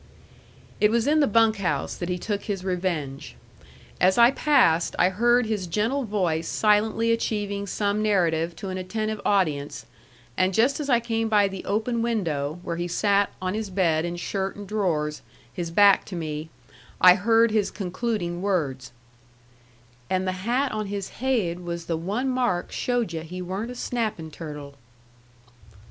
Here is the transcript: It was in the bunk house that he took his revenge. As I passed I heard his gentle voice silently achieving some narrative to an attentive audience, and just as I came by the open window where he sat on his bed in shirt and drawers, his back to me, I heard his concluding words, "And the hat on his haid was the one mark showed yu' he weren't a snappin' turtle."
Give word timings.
It 0.79 0.89
was 0.89 1.05
in 1.05 1.19
the 1.19 1.27
bunk 1.27 1.57
house 1.57 1.93
that 1.95 2.09
he 2.09 2.17
took 2.17 2.45
his 2.45 2.63
revenge. 2.65 3.35
As 3.99 4.17
I 4.17 4.31
passed 4.31 4.95
I 4.97 5.09
heard 5.09 5.45
his 5.45 5.67
gentle 5.67 6.05
voice 6.05 6.47
silently 6.47 7.11
achieving 7.11 7.67
some 7.67 8.01
narrative 8.01 8.55
to 8.55 8.69
an 8.69 8.79
attentive 8.79 9.21
audience, 9.23 9.85
and 10.35 10.55
just 10.55 10.79
as 10.79 10.89
I 10.89 10.99
came 11.01 11.29
by 11.29 11.47
the 11.47 11.63
open 11.65 12.01
window 12.01 12.59
where 12.63 12.77
he 12.77 12.87
sat 12.87 13.31
on 13.43 13.53
his 13.53 13.69
bed 13.69 14.03
in 14.03 14.15
shirt 14.15 14.55
and 14.55 14.67
drawers, 14.67 15.21
his 15.53 15.69
back 15.69 16.03
to 16.05 16.15
me, 16.15 16.49
I 16.99 17.13
heard 17.13 17.51
his 17.51 17.69
concluding 17.69 18.41
words, 18.41 18.91
"And 20.09 20.25
the 20.27 20.31
hat 20.31 20.71
on 20.71 20.87
his 20.87 21.09
haid 21.21 21.59
was 21.59 21.85
the 21.85 21.95
one 21.95 22.27
mark 22.27 22.71
showed 22.71 23.13
yu' 23.13 23.21
he 23.21 23.39
weren't 23.39 23.69
a 23.69 23.75
snappin' 23.75 24.31
turtle." 24.31 24.73